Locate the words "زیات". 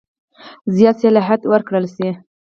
0.75-0.95